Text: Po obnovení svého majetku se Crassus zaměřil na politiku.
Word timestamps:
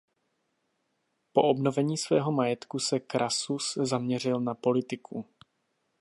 Po 1.33 1.43
obnovení 1.43 1.97
svého 1.97 2.31
majetku 2.31 2.79
se 2.79 2.99
Crassus 3.11 3.73
zaměřil 3.77 4.39
na 4.39 4.55
politiku. 4.55 5.25